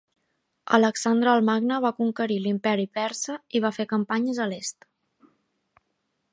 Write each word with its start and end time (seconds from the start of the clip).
Alexandre 0.77 1.33
el 1.39 1.43
Magne 1.49 1.77
va 1.83 1.91
conquerir 1.99 2.39
l'Imperi 2.45 2.87
Persa 2.99 3.37
i 3.59 3.63
va 3.67 3.73
fer 3.79 3.89
campanyes 3.95 4.43
a 4.47 4.51
l'est. 4.55 4.89